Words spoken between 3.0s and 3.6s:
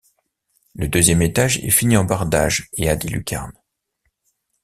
lucarnes.